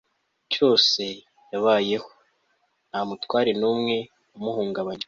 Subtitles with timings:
[0.51, 1.03] cyose
[1.51, 2.09] yabayeho,
[2.89, 3.97] nta mutware n'umwe
[4.31, 4.99] wamuhungabanyije